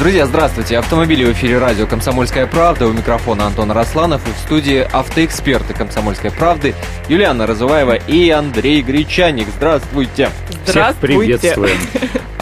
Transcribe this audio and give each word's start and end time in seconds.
Друзья, 0.00 0.24
здравствуйте. 0.24 0.78
Автомобили 0.78 1.26
в 1.26 1.32
эфире 1.32 1.58
радио 1.58 1.86
«Комсомольская 1.86 2.46
правда». 2.46 2.86
У 2.86 2.92
микрофона 2.92 3.44
Антон 3.44 3.70
Росланов 3.70 4.26
и 4.26 4.32
в 4.32 4.38
студии 4.38 4.78
автоэксперты 4.90 5.74
«Комсомольской 5.74 6.30
правды» 6.30 6.74
Юлиана 7.10 7.46
Розуваева 7.46 7.96
и 7.96 8.30
Андрей 8.30 8.80
Гречаник. 8.80 9.48
Здравствуйте. 9.54 10.30
Всех 10.64 10.96
приветствуем. 10.96 11.76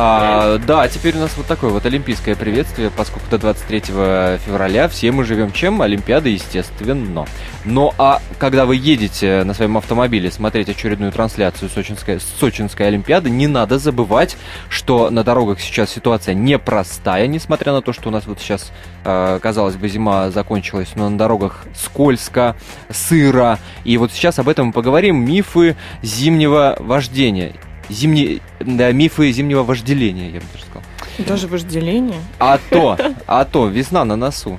А, 0.00 0.58
да, 0.58 0.86
теперь 0.86 1.16
у 1.16 1.18
нас 1.18 1.32
вот 1.36 1.46
такое 1.46 1.70
вот 1.70 1.84
олимпийское 1.84 2.36
приветствие, 2.36 2.88
поскольку 2.88 3.28
до 3.30 3.38
23 3.38 3.80
февраля 3.80 4.88
все 4.88 5.10
мы 5.10 5.24
живем 5.24 5.50
чем? 5.50 5.82
Олимпиада, 5.82 6.28
естественно. 6.28 7.26
Но 7.64 7.92
а 7.98 8.22
когда 8.38 8.64
вы 8.64 8.76
едете 8.76 9.42
на 9.42 9.54
своем 9.54 9.76
автомобиле 9.76 10.30
смотреть 10.30 10.68
очередную 10.68 11.10
трансляцию 11.10 11.68
Сочинской, 11.68 12.20
Сочинской 12.20 12.86
Олимпиады, 12.86 13.28
не 13.28 13.48
надо 13.48 13.80
забывать, 13.80 14.36
что 14.68 15.10
на 15.10 15.24
дорогах 15.24 15.58
сейчас 15.58 15.90
ситуация 15.90 16.32
непростая, 16.32 17.26
несмотря 17.26 17.47
на 17.48 17.82
то, 17.82 17.92
что 17.92 18.08
у 18.08 18.12
нас 18.12 18.26
вот 18.26 18.40
сейчас, 18.40 18.72
э, 19.04 19.38
казалось 19.42 19.76
бы, 19.76 19.88
зима 19.88 20.30
закончилась, 20.30 20.90
но 20.94 21.08
на 21.08 21.18
дорогах 21.18 21.64
скользко, 21.74 22.56
сыро. 22.90 23.58
И 23.84 23.96
вот 23.98 24.12
сейчас 24.12 24.38
об 24.38 24.48
этом 24.48 24.68
мы 24.68 24.72
поговорим. 24.72 25.24
Мифы 25.24 25.76
зимнего 26.02 26.76
вождения. 26.78 27.54
Зимние, 27.88 28.40
да, 28.60 28.92
мифы 28.92 29.32
зимнего 29.32 29.62
вожделения, 29.62 30.30
я 30.30 30.40
бы 30.40 30.46
даже 30.52 30.64
сказал. 30.64 30.82
Даже 31.26 31.48
вожделение? 31.48 32.20
А 32.38 32.58
то, 32.70 32.96
а 33.26 33.44
то, 33.44 33.66
весна 33.66 34.04
на 34.04 34.16
носу. 34.16 34.58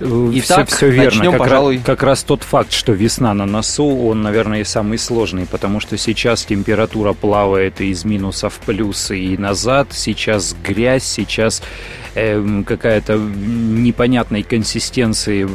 И 0.00 0.40
все, 0.40 0.64
все 0.64 0.90
верно. 0.90 1.18
Начнем, 1.18 1.32
как, 1.32 1.40
пожалуй... 1.40 1.76
раз, 1.76 1.84
как 1.84 2.02
раз 2.02 2.22
тот 2.22 2.42
факт, 2.42 2.72
что 2.72 2.92
весна 2.92 3.34
на 3.34 3.46
носу, 3.46 3.84
он, 3.84 4.22
наверное, 4.22 4.62
самый 4.64 4.98
сложный, 4.98 5.46
потому 5.46 5.80
что 5.80 5.96
сейчас 5.98 6.44
температура 6.44 7.14
плавает 7.14 7.80
из 7.80 8.04
минусов 8.04 8.54
в 8.54 8.58
плюсы 8.60 9.18
и 9.18 9.36
назад, 9.36 9.88
сейчас 9.92 10.54
грязь, 10.62 11.04
сейчас 11.04 11.62
э, 12.14 12.62
какая-то 12.64 13.16
непонятной 13.16 14.44
консистенции 14.44 15.48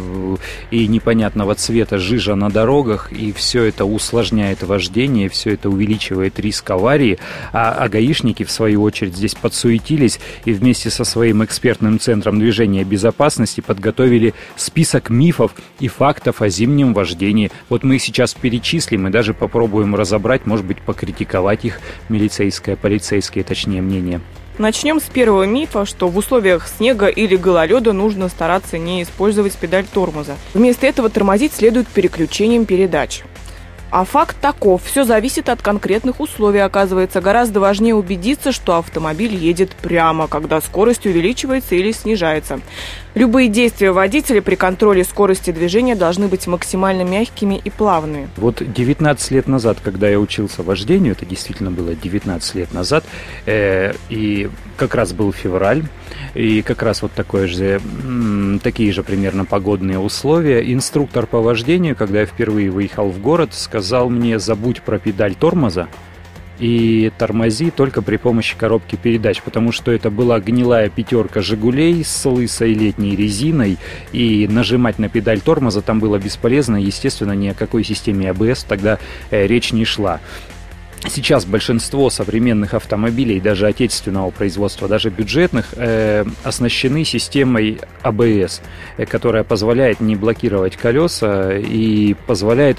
и 0.71 0.87
непонятного 0.87 1.55
цвета 1.55 1.97
жижа 1.97 2.35
на 2.35 2.49
дорогах, 2.49 3.13
и 3.13 3.31
все 3.31 3.63
это 3.63 3.85
усложняет 3.85 4.63
вождение, 4.63 5.29
все 5.29 5.51
это 5.51 5.69
увеличивает 5.69 6.39
риск 6.39 6.69
аварии, 6.69 7.17
а, 7.53 7.71
а 7.71 7.87
гаишники, 7.87 8.43
в 8.43 8.51
свою 8.51 8.83
очередь, 8.83 9.15
здесь 9.15 9.35
подсуетились 9.35 10.19
и 10.43 10.51
вместе 10.51 10.89
со 10.89 11.05
своим 11.05 11.45
экспертным 11.45 11.97
центром 11.99 12.39
движения 12.39 12.83
безопасности 12.83 13.61
подготовили 13.61 14.32
список 14.55 15.09
мифов 15.09 15.53
и 15.79 15.87
фактов 15.87 16.41
о 16.41 16.49
зимнем 16.49 16.93
вождении. 16.93 17.51
Вот 17.69 17.83
мы 17.83 17.95
их 17.95 18.01
сейчас 18.01 18.33
перечислим 18.33 19.07
и 19.07 19.11
даже 19.11 19.33
попробуем 19.33 19.95
разобрать, 19.95 20.45
может 20.45 20.65
быть, 20.65 20.79
покритиковать 20.81 21.65
их 21.65 21.79
милицейское, 22.09 22.75
полицейское, 22.75 23.43
точнее, 23.43 23.81
мнение. 23.81 24.21
Начнем 24.59 24.99
с 24.99 25.03
первого 25.03 25.43
мифа, 25.43 25.85
что 25.85 26.07
в 26.07 26.17
условиях 26.17 26.67
снега 26.67 27.07
или 27.07 27.35
гололеда 27.35 27.91
нужно 27.91 28.29
стараться 28.29 28.77
не 28.77 29.01
использовать 29.01 29.55
педаль 29.55 29.85
тормоза. 29.85 30.35
Вместо 30.53 30.85
этого 30.85 31.09
тормозить 31.09 31.53
следует 31.53 31.87
переключением 31.87 32.65
передач. 32.65 33.23
А 33.89 34.05
факт 34.05 34.35
таков, 34.41 34.81
все 34.83 35.03
зависит 35.03 35.49
от 35.49 35.61
конкретных 35.61 36.19
условий. 36.19 36.59
Оказывается, 36.59 37.21
гораздо 37.21 37.59
важнее 37.59 37.93
убедиться, 37.93 38.51
что 38.51 38.77
автомобиль 38.77 39.35
едет 39.35 39.69
прямо, 39.75 40.27
когда 40.27 40.61
скорость 40.61 41.05
увеличивается 41.05 41.75
или 41.75 41.91
снижается. 41.91 42.59
Любые 43.15 43.47
действия 43.47 43.91
водителя 43.91 44.41
при 44.41 44.55
контроле 44.55 45.03
скорости 45.03 45.51
движения 45.51 45.93
должны 45.95 46.27
быть 46.27 46.47
максимально 46.47 47.03
мягкими 47.03 47.61
и 47.63 47.69
плавными. 47.69 48.27
Вот 48.37 48.63
19 48.65 49.31
лет 49.31 49.47
назад, 49.47 49.77
когда 49.83 50.09
я 50.09 50.19
учился 50.19 50.63
вождению, 50.63 51.11
это 51.11 51.23
действительно 51.23 51.69
было 51.69 51.93
19 51.93 52.55
лет 52.55 52.73
назад, 52.73 53.03
э, 53.45 53.93
и 54.09 54.49
как 54.77 54.95
раз 54.95 55.13
был 55.13 55.31
февраль, 55.31 55.83
и 56.33 56.63
как 56.63 56.81
раз 56.81 57.03
вот 57.03 57.11
такое 57.11 57.45
же, 57.45 57.79
такие 58.63 58.91
же 58.91 59.03
примерно 59.03 59.45
погодные 59.45 59.99
условия. 59.99 60.73
Инструктор 60.73 61.27
по 61.27 61.39
вождению, 61.39 61.95
когда 61.95 62.21
я 62.21 62.25
впервые 62.25 62.71
выехал 62.71 63.09
в 63.09 63.19
город, 63.19 63.51
сказал 63.53 64.09
мне, 64.09 64.39
забудь 64.39 64.81
про 64.81 64.97
педаль 64.97 65.35
тормоза, 65.35 65.87
и 66.59 67.11
тормози 67.17 67.71
только 67.71 68.01
при 68.01 68.17
помощи 68.17 68.55
коробки 68.57 68.95
передач, 68.95 69.41
потому 69.41 69.71
что 69.71 69.91
это 69.91 70.09
была 70.09 70.39
гнилая 70.39 70.89
пятерка 70.89 71.41
«Жигулей» 71.41 72.03
с 72.03 72.25
лысой 72.25 72.73
летней 72.73 73.15
резиной, 73.15 73.77
и 74.11 74.47
нажимать 74.49 74.99
на 74.99 75.09
педаль 75.09 75.41
тормоза 75.41 75.81
там 75.81 75.99
было 75.99 76.17
бесполезно, 76.17 76.77
естественно, 76.77 77.33
ни 77.33 77.47
о 77.47 77.53
какой 77.53 77.83
системе 77.83 78.29
АБС 78.29 78.63
тогда 78.63 78.99
э, 79.31 79.47
речь 79.47 79.71
не 79.71 79.85
шла. 79.85 80.19
Сейчас 81.09 81.43
большинство 81.45 82.09
современных 82.09 82.73
автомобилей, 82.73 83.41
даже 83.41 83.67
отечественного 83.67 84.29
производства, 84.31 84.87
даже 84.87 85.09
бюджетных, 85.09 85.73
э, 85.73 86.23
оснащены 86.43 87.03
системой 87.03 87.79
АБС, 88.03 88.61
э, 88.97 89.05
которая 89.05 89.43
позволяет 89.43 89.99
не 89.99 90.15
блокировать 90.15 90.77
колеса 90.77 91.57
и 91.57 92.13
позволяет 92.25 92.77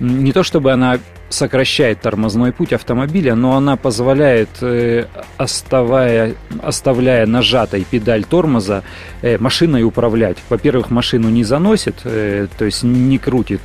не 0.00 0.32
то 0.32 0.42
чтобы 0.42 0.72
она 0.72 0.98
сокращает 1.28 2.00
тормозной 2.00 2.52
путь 2.52 2.72
автомобиля, 2.72 3.34
но 3.34 3.56
она 3.56 3.76
позволяет, 3.76 4.48
э, 4.60 5.06
оставая, 5.36 6.34
оставляя 6.62 7.26
нажатой 7.26 7.84
педаль 7.88 8.24
тормоза, 8.24 8.82
э, 9.22 9.38
машиной 9.38 9.82
управлять. 9.82 10.38
Во-первых, 10.48 10.90
машину 10.90 11.28
не 11.28 11.44
заносит, 11.44 11.96
э, 12.04 12.46
то 12.56 12.64
есть 12.64 12.82
не 12.82 13.18
крутит, 13.18 13.60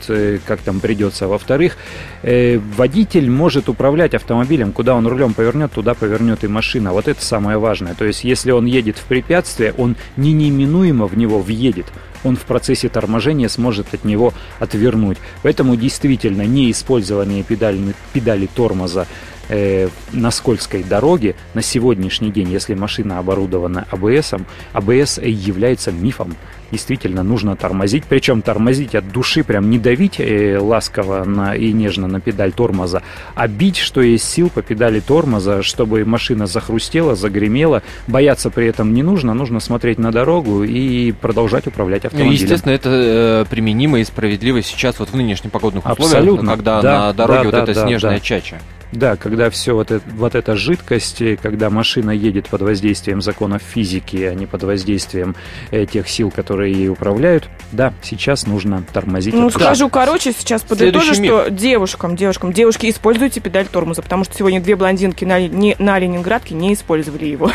как 0.45 0.61
там 0.61 0.79
придется. 0.79 1.27
Во-вторых, 1.27 1.77
водитель 2.23 3.29
может 3.29 3.69
управлять 3.69 4.13
автомобилем, 4.13 4.71
куда 4.71 4.95
он 4.95 5.07
рулем 5.07 5.33
повернет, 5.33 5.71
туда 5.71 5.93
повернет 5.93 6.43
и 6.43 6.47
машина. 6.47 6.91
Вот 6.91 7.07
это 7.07 7.23
самое 7.23 7.57
важное. 7.57 7.93
То 7.93 8.05
есть, 8.05 8.23
если 8.23 8.51
он 8.51 8.65
едет 8.65 8.97
в 8.97 9.03
препятствие, 9.05 9.73
он 9.77 9.95
не 10.17 10.33
неминуемо 10.33 11.07
в 11.07 11.17
него 11.17 11.39
въедет 11.39 11.85
он 12.23 12.35
в 12.35 12.41
процессе 12.41 12.89
торможения 12.89 13.47
сможет 13.47 13.93
от 13.93 14.03
него 14.05 14.33
отвернуть. 14.59 15.17
Поэтому 15.43 15.75
действительно 15.75 16.43
неиспользование 16.43 17.43
педали, 17.43 17.93
педали 18.13 18.47
тормоза 18.47 19.07
э, 19.51 19.89
на 20.13 20.31
скользкой 20.31 20.83
дороге 20.83 21.35
на 21.53 21.61
сегодняшний 21.61 22.31
день, 22.31 22.49
если 22.49 22.73
машина 22.73 23.19
оборудована 23.19 23.85
АБС, 23.91 24.33
АБС 24.73 25.19
является 25.19 25.91
мифом. 25.91 26.35
Действительно, 26.71 27.21
нужно 27.21 27.57
тормозить, 27.57 28.05
причем 28.07 28.41
тормозить 28.41 28.95
от 28.95 29.11
души, 29.11 29.43
прям 29.43 29.69
не 29.69 29.77
давить 29.77 30.21
э, 30.21 30.57
ласково 30.57 31.25
на, 31.25 31.53
и 31.53 31.73
нежно 31.73 32.07
на 32.07 32.21
педаль 32.21 32.53
тормоза, 32.53 33.03
а 33.35 33.49
бить, 33.49 33.75
что 33.75 33.99
есть 34.01 34.23
сил 34.29 34.49
по 34.49 34.61
педали 34.61 35.01
тормоза, 35.01 35.63
чтобы 35.63 36.05
машина 36.05 36.47
захрустела, 36.47 37.15
загремела. 37.15 37.83
Бояться 38.07 38.49
при 38.49 38.67
этом 38.67 38.93
не 38.93 39.03
нужно, 39.03 39.33
нужно 39.33 39.59
смотреть 39.59 39.99
на 39.99 40.13
дорогу 40.13 40.63
и 40.63 41.11
продолжать 41.11 41.67
управлять 41.67 42.05
автомобилем. 42.05 42.37
Ну, 42.37 42.41
естественно, 42.41 42.71
это 42.71 42.89
э, 42.89 43.45
применимо 43.49 43.99
и 43.99 44.05
справедливо 44.05 44.61
сейчас 44.61 44.97
вот 44.99 45.09
в 45.09 45.13
нынешних 45.13 45.51
погодных 45.51 45.83
условиях, 45.83 46.13
Абсолютно. 46.13 46.51
когда 46.51 46.81
да, 46.81 46.99
на 47.07 47.13
дороге 47.13 47.39
да, 47.39 47.43
вот 47.43 47.51
да, 47.51 47.63
эта 47.63 47.73
да, 47.73 47.85
снежная 47.85 48.15
да. 48.15 48.19
чача. 48.21 48.61
Да, 48.91 49.15
когда 49.15 49.49
все 49.49 49.73
вот, 49.73 49.91
это, 49.91 50.03
вот 50.09 50.35
эта 50.35 50.55
жидкость, 50.55 51.21
когда 51.41 51.69
машина 51.69 52.11
едет 52.11 52.49
под 52.49 52.61
воздействием 52.61 53.21
законов 53.21 53.61
физики, 53.61 54.17
а 54.17 54.33
не 54.33 54.45
под 54.45 54.63
воздействием 54.63 55.35
э, 55.71 55.85
тех 55.85 56.09
сил, 56.09 56.29
которые 56.29 56.73
ей 56.73 56.89
управляют, 56.89 57.49
да, 57.71 57.93
сейчас 58.01 58.45
нужно 58.47 58.83
тормозить. 58.91 59.33
Ну, 59.33 59.49
скажу 59.49 59.89
короче, 59.89 60.33
сейчас 60.33 60.63
подытожу, 60.63 61.13
что 61.13 61.49
девушкам, 61.49 62.15
девушкам, 62.15 62.51
девушки, 62.51 62.89
используйте 62.89 63.39
педаль 63.39 63.67
тормоза, 63.67 64.01
потому 64.01 64.25
что 64.25 64.35
сегодня 64.35 64.61
две 64.61 64.75
блондинки 64.75 65.23
на, 65.23 65.47
не, 65.47 65.75
на 65.79 65.97
Ленинградке 65.97 66.53
не 66.53 66.73
использовали 66.73 67.25
его. 67.25 67.51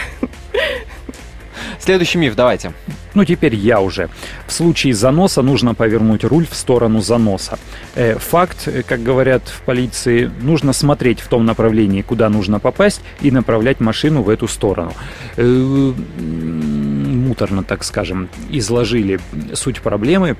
Следующий 1.78 2.18
миф, 2.18 2.34
давайте. 2.34 2.72
Ну, 3.16 3.24
теперь 3.24 3.54
я 3.54 3.80
уже. 3.80 4.10
В 4.46 4.52
случае 4.52 4.92
заноса 4.92 5.40
нужно 5.40 5.74
повернуть 5.74 6.22
руль 6.22 6.46
в 6.46 6.54
сторону 6.54 7.00
заноса. 7.00 7.58
Э, 7.94 8.18
факт, 8.18 8.68
э, 8.68 8.82
как 8.82 9.02
говорят 9.02 9.42
в 9.48 9.62
полиции, 9.62 10.30
нужно 10.42 10.74
смотреть 10.74 11.20
в 11.20 11.28
том 11.28 11.46
направлении, 11.46 12.02
куда 12.02 12.28
нужно 12.28 12.60
попасть, 12.60 13.00
и 13.22 13.30
направлять 13.30 13.80
машину 13.80 14.22
в 14.22 14.28
эту 14.28 14.46
сторону. 14.48 14.92
Э, 15.38 15.92
муторно, 16.18 17.64
так 17.64 17.84
скажем, 17.84 18.28
изложили 18.50 19.18
суть 19.54 19.80
проблемы. 19.80 20.36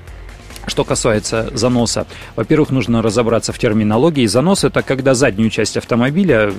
Что 0.66 0.84
касается 0.84 1.50
заноса, 1.54 2.06
во-первых, 2.34 2.70
нужно 2.70 3.02
разобраться 3.02 3.52
в 3.52 3.58
терминологии. 3.58 4.26
Занос 4.26 4.64
это 4.64 4.82
когда 4.82 5.14
заднюю 5.14 5.50
часть 5.50 5.76
автомобиля 5.76 6.52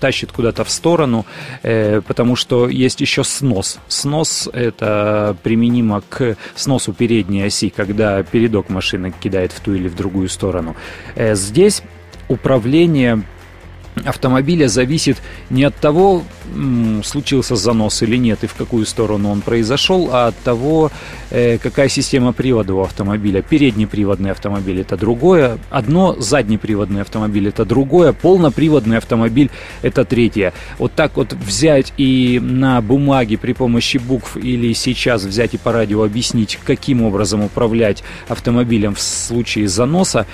тащит 0.00 0.32
куда-то 0.32 0.64
в 0.64 0.70
сторону, 0.70 1.24
э, 1.62 2.02
потому 2.06 2.36
что 2.36 2.68
есть 2.68 3.00
еще 3.00 3.24
снос. 3.24 3.78
Снос 3.88 4.48
это 4.52 5.36
применимо 5.42 6.02
к 6.08 6.36
сносу 6.54 6.92
передней 6.92 7.42
оси, 7.42 7.70
когда 7.70 8.22
передок 8.22 8.68
машины 8.68 9.12
кидает 9.18 9.52
в 9.52 9.60
ту 9.60 9.74
или 9.74 9.88
в 9.88 9.96
другую 9.96 10.28
сторону. 10.28 10.76
Э, 11.14 11.34
здесь 11.34 11.82
управление 12.28 13.22
автомобиля 14.04 14.68
зависит 14.68 15.18
не 15.50 15.64
от 15.64 15.74
того, 15.76 16.24
случился 17.04 17.56
занос 17.56 18.02
или 18.02 18.16
нет, 18.16 18.44
и 18.44 18.46
в 18.46 18.54
какую 18.54 18.86
сторону 18.86 19.30
он 19.30 19.40
произошел, 19.40 20.10
а 20.12 20.28
от 20.28 20.36
того, 20.38 20.90
э, 21.30 21.58
какая 21.58 21.88
система 21.88 22.32
привода 22.32 22.74
у 22.74 22.80
автомобиля. 22.80 23.42
Переднеприводный 23.42 24.30
автомобиль– 24.30 24.80
это 24.82 24.96
другое, 24.96 25.58
одно, 25.70 26.16
заднеприводный 26.18 27.02
автомобиль– 27.02 27.48
это 27.48 27.64
другое, 27.64 28.12
полноприводный 28.12 28.98
автомобиль– 28.98 29.50
это 29.82 30.04
третье. 30.04 30.52
Вот 30.78 30.92
так 30.94 31.16
вот 31.16 31.32
взять 31.32 31.92
и 31.96 32.40
на 32.42 32.80
бумаге 32.80 33.38
при 33.38 33.52
помощи 33.52 33.98
букв 33.98 34.36
или 34.36 34.72
сейчас 34.72 35.24
взять 35.24 35.54
и 35.54 35.58
по 35.58 35.72
радио 35.72 36.02
объяснить, 36.02 36.58
каким 36.64 37.02
образом 37.02 37.44
управлять 37.44 38.02
автомобилем 38.28 38.94
в 38.94 39.00
случае 39.00 39.68
заноса, 39.68 40.26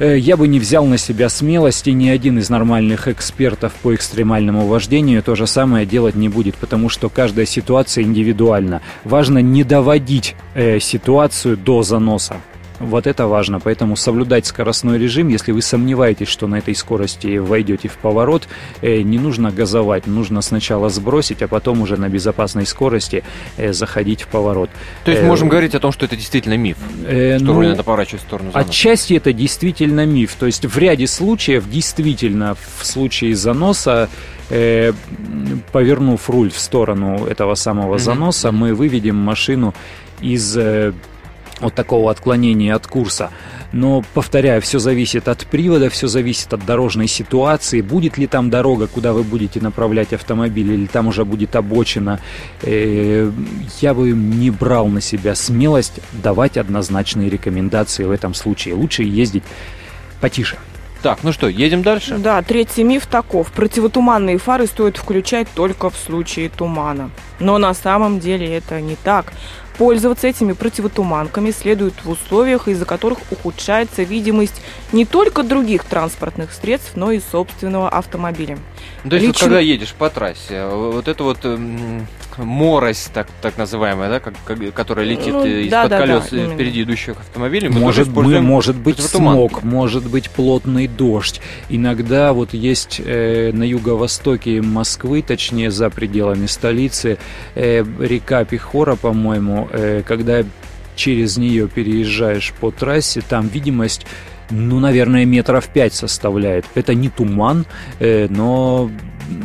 я 0.00 0.36
бы 0.36 0.48
не 0.48 0.58
взял 0.58 0.84
на 0.86 0.98
себя 0.98 1.28
смелости, 1.28 1.90
ни 1.90 2.08
один 2.08 2.38
из 2.38 2.50
нормальных 2.50 3.08
экспертов 3.08 3.72
по 3.82 3.94
экстремальному 3.94 4.66
вождению 4.66 5.22
то 5.22 5.34
же 5.34 5.46
самое 5.46 5.86
делать 5.86 6.14
не 6.14 6.28
будет, 6.28 6.56
потому 6.56 6.88
что 6.88 7.08
каждая 7.08 7.46
ситуация 7.46 8.04
индивидуальна. 8.04 8.82
Важно 9.04 9.38
не 9.38 9.64
доводить 9.64 10.34
э, 10.54 10.80
ситуацию 10.80 11.56
до 11.56 11.82
заноса. 11.82 12.36
Вот 12.82 13.06
это 13.06 13.26
важно. 13.26 13.60
Поэтому 13.60 13.96
соблюдать 13.96 14.46
скоростной 14.46 14.98
режим, 14.98 15.28
если 15.28 15.52
вы 15.52 15.62
сомневаетесь, 15.62 16.28
что 16.28 16.48
на 16.48 16.56
этой 16.56 16.74
скорости 16.74 17.38
войдете 17.38 17.88
в 17.88 17.96
поворот, 17.96 18.48
э, 18.80 19.02
не 19.02 19.18
нужно 19.18 19.50
газовать. 19.52 20.06
Нужно 20.06 20.42
сначала 20.42 20.88
сбросить, 20.88 21.42
а 21.42 21.48
потом 21.48 21.80
уже 21.80 21.96
на 21.96 22.08
безопасной 22.08 22.66
скорости 22.66 23.22
э, 23.56 23.72
заходить 23.72 24.22
в 24.22 24.26
поворот. 24.26 24.68
То 25.04 25.12
есть 25.12 25.22
э, 25.22 25.26
можем 25.26 25.48
говорить 25.48 25.74
о 25.74 25.78
том, 25.80 25.92
что 25.92 26.04
это 26.04 26.16
действительно 26.16 26.56
миф? 26.56 26.76
Что 27.02 27.38
ну, 27.40 27.54
руль 27.54 27.68
надо 27.68 27.84
поворачивать 27.84 28.22
в 28.22 28.26
сторону 28.26 28.50
заноса? 28.50 28.68
Отчасти 28.68 29.14
это 29.14 29.32
действительно 29.32 30.04
миф. 30.04 30.34
То 30.34 30.46
есть 30.46 30.66
в 30.66 30.76
ряде 30.78 31.06
случаев 31.06 31.70
действительно 31.70 32.56
в 32.78 32.84
случае 32.84 33.36
заноса 33.36 34.08
повернув 35.72 36.28
руль 36.28 36.50
в 36.50 36.58
сторону 36.58 37.24
этого 37.24 37.54
самого 37.54 37.98
заноса, 37.98 38.52
мы 38.52 38.74
выведем 38.74 39.16
машину 39.16 39.72
из 40.20 40.58
вот 41.60 41.74
такого 41.74 42.10
отклонения 42.10 42.74
от 42.74 42.86
курса. 42.86 43.30
Но, 43.72 44.04
повторяю, 44.14 44.60
все 44.60 44.78
зависит 44.78 45.28
от 45.28 45.46
привода, 45.46 45.88
все 45.88 46.06
зависит 46.06 46.52
от 46.52 46.64
дорожной 46.66 47.06
ситуации. 47.06 47.80
Будет 47.80 48.18
ли 48.18 48.26
там 48.26 48.50
дорога, 48.50 48.86
куда 48.86 49.12
вы 49.12 49.22
будете 49.22 49.60
направлять 49.60 50.12
автомобиль, 50.12 50.72
или 50.72 50.86
там 50.86 51.06
уже 51.06 51.24
будет 51.24 51.56
обочина. 51.56 52.20
Э, 52.62 53.30
я 53.80 53.94
бы 53.94 54.10
не 54.10 54.50
брал 54.50 54.88
на 54.88 55.00
себя 55.00 55.34
смелость 55.34 56.00
давать 56.12 56.56
однозначные 56.56 57.30
рекомендации 57.30 58.04
в 58.04 58.10
этом 58.10 58.34
случае. 58.34 58.74
Лучше 58.74 59.04
ездить 59.04 59.44
потише. 60.20 60.58
Так, 61.02 61.18
ну 61.24 61.32
что, 61.32 61.48
едем 61.48 61.82
дальше? 61.82 62.16
Да, 62.18 62.40
третий 62.42 62.84
миф 62.84 63.06
таков. 63.06 63.50
Противотуманные 63.50 64.38
фары 64.38 64.68
стоит 64.68 64.96
включать 64.96 65.48
только 65.52 65.90
в 65.90 65.96
случае 65.96 66.48
тумана. 66.48 67.10
Но 67.40 67.58
на 67.58 67.74
самом 67.74 68.20
деле 68.20 68.56
это 68.56 68.80
не 68.80 68.94
так. 68.94 69.32
Пользоваться 69.78 70.28
этими 70.28 70.52
противотуманками 70.52 71.50
следует 71.50 71.94
в 72.04 72.10
условиях, 72.10 72.68
из-за 72.68 72.84
которых 72.84 73.18
ухудшается 73.30 74.02
видимость 74.02 74.60
не 74.92 75.06
только 75.06 75.42
других 75.42 75.84
транспортных 75.84 76.52
средств, 76.52 76.92
но 76.94 77.10
и 77.10 77.20
собственного 77.20 77.88
автомобиля. 77.88 78.58
Ну, 79.04 79.10
то 79.10 79.16
есть, 79.16 79.28
Лично... 79.28 79.46
вот, 79.46 79.50
когда 79.50 79.60
едешь 79.60 79.94
по 79.94 80.10
трассе, 80.10 80.66
вот 80.66 81.08
это 81.08 81.24
вот 81.24 81.44
эм, 81.44 82.06
морось, 82.38 83.08
так, 83.12 83.28
так 83.40 83.58
называемая, 83.58 84.08
да, 84.10 84.20
как, 84.20 84.34
как, 84.44 84.74
которая 84.74 85.06
летит 85.06 85.32
ну, 85.32 85.44
из-под 85.44 85.90
да, 85.90 85.98
колес 85.98 86.28
да, 86.30 86.36
да, 86.36 86.54
впереди 86.54 86.82
идущих 86.82 87.16
автомобилей, 87.18 87.68
мы 87.68 87.80
может, 87.80 88.08
мы, 88.08 88.40
может 88.40 88.76
быть 88.76 89.00
смог, 89.00 89.62
может 89.62 90.08
быть 90.08 90.30
плотный 90.30 90.88
дождь. 90.88 91.40
Иногда 91.68 92.32
вот 92.32 92.54
есть 92.54 93.00
э, 93.04 93.52
на 93.52 93.64
юго-востоке 93.64 94.62
Москвы, 94.62 95.22
точнее 95.22 95.70
за 95.70 95.90
пределами 95.90 96.46
столицы, 96.46 97.18
э, 97.54 97.84
река 98.00 98.44
Пехора, 98.44 98.96
по-моему, 98.96 99.68
э, 99.72 100.02
когда 100.06 100.42
через 100.94 101.36
нее 101.36 101.68
переезжаешь 101.68 102.52
по 102.60 102.70
трассе, 102.70 103.22
там 103.26 103.48
видимость 103.48 104.06
ну, 104.52 104.80
наверное, 104.80 105.24
метров 105.24 105.66
пять 105.68 105.94
составляет. 105.94 106.66
Это 106.74 106.94
не 106.94 107.08
туман, 107.08 107.64
э, 107.98 108.26
но 108.28 108.90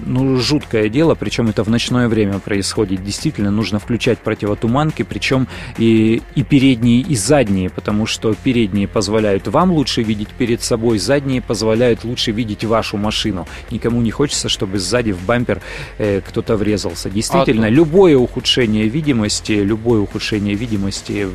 ну, 0.05 0.37
жуткое 0.37 0.89
дело, 0.89 1.15
причем 1.15 1.49
это 1.49 1.63
в 1.63 1.69
ночное 1.69 2.07
время 2.07 2.39
происходит. 2.39 3.03
Действительно, 3.03 3.51
нужно 3.51 3.79
включать 3.79 4.19
противотуманки, 4.19 5.03
причем 5.03 5.47
и, 5.77 6.21
и 6.35 6.43
передние, 6.43 7.01
и 7.01 7.15
задние, 7.15 7.69
потому 7.69 8.05
что 8.05 8.33
передние 8.33 8.87
позволяют 8.87 9.47
вам 9.47 9.71
лучше 9.71 10.03
видеть 10.03 10.29
перед 10.29 10.61
собой, 10.61 10.99
задние 10.99 11.41
позволяют 11.41 12.03
лучше 12.03 12.31
видеть 12.31 12.63
вашу 12.63 12.97
машину. 12.97 13.47
Никому 13.71 14.01
не 14.01 14.11
хочется, 14.11 14.49
чтобы 14.49 14.79
сзади 14.79 15.11
в 15.11 15.25
бампер 15.25 15.61
э, 15.97 16.21
кто-то 16.21 16.57
врезался. 16.57 17.09
Действительно, 17.09 17.67
а, 17.67 17.69
любое 17.69 18.17
ухудшение 18.17 18.87
видимости, 18.87 19.51
любое 19.51 19.99
ухудшение 19.99 20.55
видимости 20.55 21.27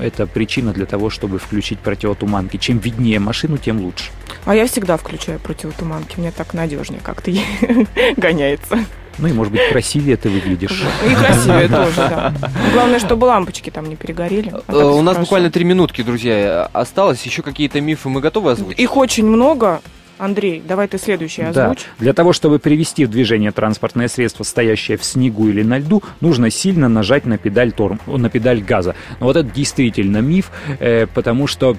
это 0.00 0.26
причина 0.26 0.72
для 0.72 0.86
того, 0.86 1.10
чтобы 1.10 1.38
включить 1.38 1.78
противотуманки. 1.78 2.56
Чем 2.56 2.78
виднее 2.78 3.18
машину, 3.18 3.58
тем 3.58 3.80
лучше. 3.80 4.10
А 4.46 4.54
я 4.54 4.66
всегда 4.66 4.96
включаю 4.96 5.38
противотуманки, 5.38 6.18
мне 6.18 6.30
так 6.30 6.52
надежнее 6.54 7.00
как-то 7.02 7.30
гоняется. 8.16 8.78
Ну 9.18 9.28
и, 9.28 9.32
может 9.32 9.52
быть, 9.52 9.62
красивее 9.70 10.16
ты 10.16 10.28
выглядишь. 10.28 10.82
И 11.08 11.14
красивее 11.14 11.68
тоже, 11.68 11.96
да. 11.96 12.34
Главное, 12.72 12.98
чтобы 12.98 13.26
лампочки 13.26 13.70
там 13.70 13.88
не 13.88 13.96
перегорели. 13.96 14.52
А 14.66 14.86
У 14.86 15.02
нас 15.02 15.16
буквально 15.16 15.50
три 15.50 15.64
минутки, 15.64 16.02
друзья, 16.02 16.68
осталось. 16.72 17.22
Еще 17.22 17.42
какие-то 17.42 17.80
мифы 17.80 18.08
мы 18.08 18.20
готовы 18.20 18.50
озвучить? 18.50 18.78
Их 18.78 18.96
очень 18.96 19.26
много. 19.26 19.80
Андрей, 20.18 20.62
давай 20.66 20.86
ты 20.88 20.98
следующий 20.98 21.42
озвучь. 21.42 21.78
Да. 21.78 21.94
Для 21.98 22.12
того, 22.12 22.32
чтобы 22.32 22.58
привести 22.58 23.04
в 23.04 23.10
движение 23.10 23.50
транспортное 23.50 24.08
средство, 24.08 24.44
стоящее 24.44 24.96
в 24.96 25.04
снегу 25.04 25.48
или 25.48 25.62
на 25.62 25.78
льду, 25.78 26.02
нужно 26.20 26.50
сильно 26.50 26.88
нажать 26.88 27.24
на 27.24 27.36
педаль, 27.36 27.72
торм, 27.72 28.00
на 28.06 28.28
педаль 28.30 28.62
газа. 28.62 28.94
Но 29.18 29.26
вот 29.26 29.36
это 29.36 29.48
действительно 29.48 30.18
миф, 30.18 30.50
э, 30.78 31.06
потому 31.12 31.46
что 31.46 31.76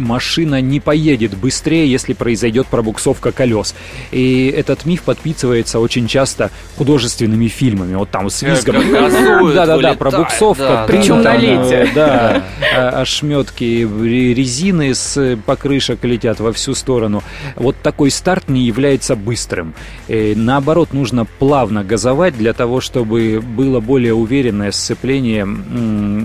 машина 0.00 0.60
не 0.60 0.80
поедет 0.80 1.36
быстрее, 1.36 1.90
если 1.90 2.12
произойдет 2.12 2.66
пробуксовка 2.66 3.32
колес. 3.32 3.74
И 4.10 4.52
этот 4.56 4.84
миф 4.84 5.02
подписывается 5.02 5.78
очень 5.78 6.06
часто 6.08 6.50
художественными 6.76 7.48
фильмами. 7.48 7.94
Вот 7.94 8.10
там 8.10 8.30
с 8.30 8.42
визгом. 8.42 8.76
Да-да-да, 9.54 9.94
пробуксовка. 9.94 10.84
Причем 10.86 11.22
на 11.22 11.36
лете. 11.36 11.90
Да, 11.94 12.44
а, 12.76 13.00
ошметки 13.00 13.86
резины 14.04 14.94
с 14.94 15.38
покрышек 15.46 16.04
летят 16.04 16.40
во 16.40 16.52
всю 16.52 16.74
сторону. 16.74 17.22
Вот 17.56 17.76
такой 17.82 18.10
старт 18.10 18.48
не 18.48 18.62
является 18.62 19.16
быстрым. 19.16 19.74
Наоборот, 20.08 20.92
нужно 20.92 21.24
плавно 21.24 21.84
газовать 21.84 22.36
для 22.36 22.52
того, 22.52 22.80
чтобы 22.80 23.40
было 23.40 23.80
более 23.80 24.14
уверенное 24.14 24.72
сцепление 24.72 25.46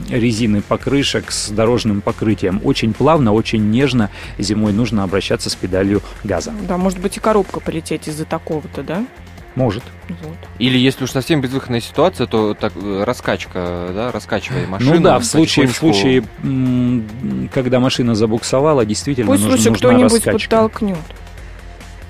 резины 0.09 0.61
покрышек 0.61 1.31
с 1.31 1.49
дорожным 1.49 2.01
покрытием. 2.01 2.61
Очень 2.63 2.93
плавно, 2.93 3.33
очень 3.33 3.64
нежно 3.71 4.09
зимой 4.37 4.73
нужно 4.73 5.03
обращаться 5.03 5.49
с 5.49 5.55
педалью 5.55 6.01
газа. 6.23 6.53
Да, 6.67 6.77
может 6.77 6.99
быть 6.99 7.17
и 7.17 7.19
коробка 7.19 7.59
полететь 7.59 8.07
из-за 8.07 8.25
такого-то, 8.25 8.83
да? 8.83 9.05
Может. 9.55 9.83
Вот. 10.09 10.37
Или 10.59 10.77
если 10.77 11.05
уж 11.05 11.11
совсем 11.11 11.39
безвыходная 11.39 11.79
ситуация, 11.79 12.27
то 12.27 12.53
так 12.53 12.73
э, 12.75 13.03
раскачка, 13.05 13.89
да, 13.93 14.11
раскачивая 14.11 14.67
машину. 14.67 14.95
Ну 14.95 15.01
да, 15.01 15.17
в 15.17 15.23
случае, 15.23 15.67
в 15.67 15.73
случае, 15.73 16.25
когда 17.53 17.79
машина 17.79 18.15
забуксовала, 18.15 18.85
действительно 18.85 19.27
Пусть 19.27 19.43
нужно, 19.43 19.69
нужна 19.69 19.77
кто-нибудь 19.77 20.13
раскачка. 20.25 20.31
подтолкнет. 20.31 20.97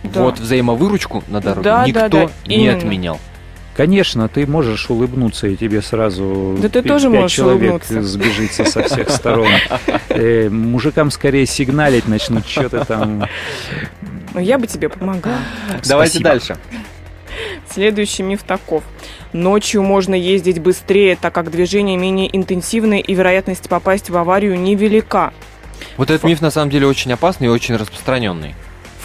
Да. 0.04 0.24
Вот 0.24 0.40
взаимовыручку 0.40 1.24
на 1.28 1.40
дороге 1.40 1.64
да, 1.64 1.86
никто 1.88 2.00
да, 2.02 2.10
да, 2.10 2.30
не 2.48 2.66
именно. 2.66 2.78
отменял. 2.78 3.20
Конечно, 3.75 4.29
ты 4.29 4.48
можешь 4.48 4.89
улыбнуться, 4.89 5.48
и 5.48 5.55
тебе 5.58 5.82
сразу 5.82 6.58
да 6.62 6.70
ты 6.70 6.82
тоже 6.82 7.10
пять 7.10 7.22
можешь 7.22 7.36
человек 7.36 7.62
улыбнуться. 7.62 8.01
сбежится 8.03 8.63
со 8.63 8.84
всех 8.88 9.10
сторон. 9.10 9.50
Э, 10.10 10.50
мужикам 10.50 11.12
скорее 11.12 11.46
сигналить 11.46 12.08
начнут, 12.08 12.48
что 12.48 12.70
то 12.70 12.86
там... 12.86 13.25
Ну, 14.34 14.39
я 14.39 14.58
бы 14.58 14.67
тебе 14.67 14.88
помогала. 14.89 15.38
Давайте 15.86 16.20
дальше. 16.20 16.58
Следующий 17.70 18.24
миф 18.24 18.44
таков. 18.44 18.84
Ночью 19.34 19.84
можно 19.84 20.15
ездить 20.15 20.60
быстрее, 20.60 21.17
так 21.20 21.34
как 21.34 21.51
движение 21.51 21.98
менее 21.98 22.36
интенсивное 22.36 23.00
и 23.00 23.13
вероятность 23.13 23.67
попасть 23.67 24.10
в 24.10 24.15
аварию 24.15 24.58
невелика. 24.58 25.34
Вот 25.98 26.10
этот 26.10 26.24
миф 26.24 26.41
на 26.41 26.51
самом 26.51 26.70
деле 26.70 26.88
очень 26.88 27.12
опасный 27.12 27.48
и 27.48 27.50
очень 27.50 27.75
распространенный. 27.75 28.55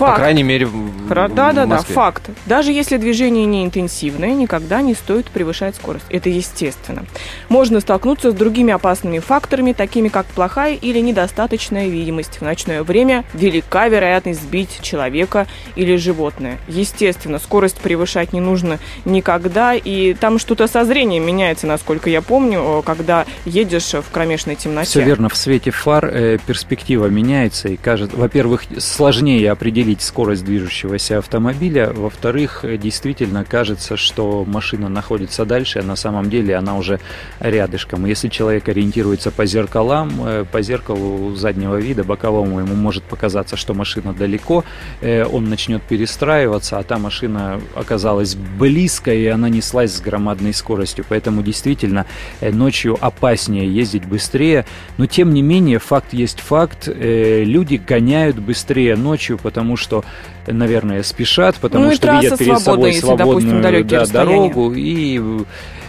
Факт. 0.00 0.14
По 0.14 0.20
крайней 0.20 0.42
мере, 0.42 0.64
в, 0.64 1.08
Да, 1.08 1.28
да, 1.28 1.52
да, 1.52 1.66
Москве. 1.66 1.94
факт. 1.94 2.30
Даже 2.46 2.72
если 2.72 2.96
движение 2.96 3.44
не 3.44 3.62
интенсивное, 3.66 4.32
никогда 4.32 4.80
не 4.80 4.94
стоит 4.94 5.26
превышать 5.26 5.76
скорость. 5.76 6.06
Это 6.08 6.30
естественно. 6.30 7.04
Можно 7.50 7.80
столкнуться 7.80 8.30
с 8.30 8.34
другими 8.34 8.72
опасными 8.72 9.18
факторами, 9.18 9.72
такими 9.74 10.08
как 10.08 10.24
плохая 10.24 10.74
или 10.74 11.00
недостаточная 11.00 11.88
видимость. 11.88 12.38
В 12.38 12.42
ночное 12.42 12.82
время 12.82 13.24
велика 13.34 13.88
вероятность 13.88 14.40
сбить 14.42 14.80
человека 14.80 15.46
или 15.76 15.96
животное. 15.96 16.56
Естественно, 16.66 17.38
скорость 17.38 17.76
превышать 17.76 18.32
не 18.32 18.40
нужно 18.40 18.78
никогда, 19.04 19.74
и 19.74 20.14
там 20.14 20.38
что-то 20.38 20.66
со 20.66 20.86
зрением 20.86 21.26
меняется, 21.26 21.66
насколько 21.66 22.08
я 22.08 22.22
помню, 22.22 22.82
когда 22.86 23.26
едешь 23.44 23.92
в 23.92 24.10
кромешной 24.10 24.54
темноте. 24.56 24.88
Все 24.88 25.02
верно, 25.02 25.28
в 25.28 25.36
свете 25.36 25.70
фар 25.70 26.06
э, 26.06 26.38
перспектива 26.46 27.04
меняется 27.06 27.68
и 27.68 27.76
кажется, 27.76 28.16
во-первых, 28.16 28.62
сложнее 28.78 29.50
определить 29.50 29.89
скорость 29.98 30.44
движущегося 30.44 31.18
автомобиля, 31.18 31.92
во-вторых, 31.92 32.64
действительно 32.80 33.44
кажется, 33.44 33.96
что 33.96 34.44
машина 34.46 34.88
находится 34.88 35.44
дальше, 35.44 35.80
а 35.80 35.82
на 35.82 35.96
самом 35.96 36.30
деле 36.30 36.56
она 36.56 36.76
уже 36.76 37.00
рядышком. 37.40 38.06
Если 38.06 38.28
человек 38.28 38.68
ориентируется 38.68 39.30
по 39.30 39.46
зеркалам, 39.46 40.10
э, 40.24 40.44
по 40.50 40.62
зеркалу 40.62 41.34
заднего 41.34 41.76
вида, 41.76 42.04
боковому, 42.04 42.60
ему 42.60 42.74
может 42.74 43.02
показаться, 43.04 43.56
что 43.56 43.74
машина 43.74 44.12
далеко, 44.12 44.64
э, 45.00 45.24
он 45.24 45.48
начнет 45.48 45.82
перестраиваться, 45.82 46.78
а 46.78 46.82
та 46.82 46.98
машина 46.98 47.60
оказалась 47.74 48.34
близко, 48.34 49.12
и 49.12 49.26
она 49.26 49.48
неслась 49.48 49.94
с 49.94 50.00
громадной 50.00 50.54
скоростью. 50.54 51.04
Поэтому 51.08 51.42
действительно 51.42 52.06
э, 52.40 52.52
ночью 52.52 52.98
опаснее 53.00 53.68
ездить 53.72 54.04
быстрее, 54.04 54.64
но 54.98 55.06
тем 55.06 55.34
не 55.34 55.42
менее 55.42 55.78
факт 55.78 56.12
есть 56.12 56.40
факт. 56.40 56.88
Люди 56.88 57.76
гоняют 57.76 58.38
быстрее 58.38 58.96
ночью, 58.96 59.38
потому 59.38 59.76
что, 59.80 60.04
наверное, 60.46 61.02
спешат, 61.02 61.56
потому 61.56 61.86
Ну 61.86 61.90
и 61.90 61.94
что 61.96 62.12
видят 62.12 62.38
перед 62.38 62.60
свободна, 62.60 62.62
собой 62.62 62.92
если, 62.92 63.16
допустим, 63.16 63.50
свободную 63.50 63.84
да, 63.84 64.06
дорогу 64.06 64.72
и 64.72 65.20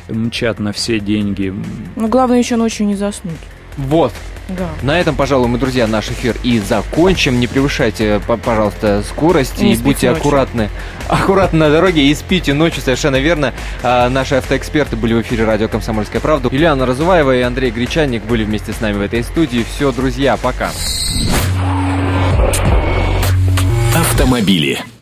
мчат 0.10 0.60
на 0.60 0.74
все 0.74 1.00
деньги. 1.00 1.54
Но 1.96 2.08
главное 2.08 2.40
еще 2.40 2.56
ночью 2.56 2.86
не 2.88 2.96
заснуть. 2.96 3.36
Вот. 3.78 4.12
Да. 4.50 4.70
На 4.82 5.00
этом, 5.00 5.16
пожалуй, 5.16 5.48
мы, 5.48 5.58
друзья, 5.58 5.88
наш 5.88 6.10
эфир 6.10 6.36
и 6.44 6.60
закончим. 6.60 7.40
Не 7.40 7.48
превышайте, 7.48 8.20
пожалуйста, 8.44 9.02
скорость 9.08 9.62
И 9.62 9.66
и, 9.66 9.70
не 9.70 9.76
спите 9.76 9.86
будьте 9.86 10.10
ночью. 10.10 10.20
аккуратны. 10.22 10.70
Аккуратны 11.08 11.60
на 11.60 11.70
дороге 11.70 12.08
и 12.08 12.16
спите 12.16 12.54
ночью, 12.54 12.82
совершенно 12.82 13.18
верно. 13.18 13.54
А, 13.82 14.10
наши 14.10 14.36
автоэксперты 14.36 14.98
были 14.98 15.14
в 15.14 15.22
эфире 15.22 15.46
радио 15.46 15.70
«Комсомольская 15.70 16.20
правда». 16.22 16.50
Юлиана 16.52 16.86
Разуваева 16.86 17.38
и 17.38 17.42
Андрей 17.42 17.72
Гречанник 17.72 18.24
были 18.26 18.44
вместе 18.44 18.74
с 18.74 18.82
нами 18.82 18.98
в 18.98 19.02
этой 19.02 19.24
студии. 19.24 19.64
Все, 19.64 19.92
друзья, 19.92 20.36
пока. 20.36 20.72
Автомобили. 24.22 24.92